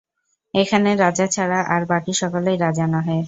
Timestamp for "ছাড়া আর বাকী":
1.27-2.13